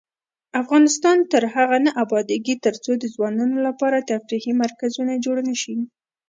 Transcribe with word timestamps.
افغانستان 0.61 1.17
تر 1.31 1.43
هغو 1.53 1.77
نه 1.85 1.91
ابادیږي، 2.03 2.55
ترڅو 2.65 2.91
د 2.97 3.03
ځوانانو 3.15 3.57
لپاره 3.67 4.05
تفریحي 4.11 4.53
مرکزونه 4.63 5.13
جوړ 5.25 5.37
نشي. 5.49 5.75